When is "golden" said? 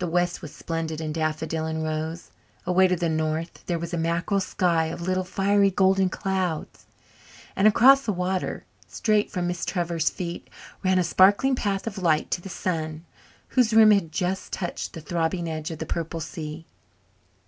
5.70-6.08